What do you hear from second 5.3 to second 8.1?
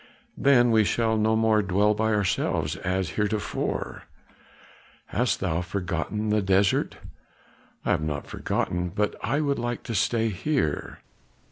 thou forgotten the desert?" "I have